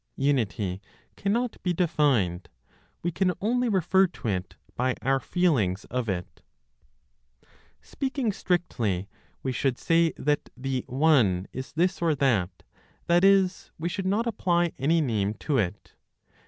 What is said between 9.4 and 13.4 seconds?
we should say that the One is this or that (that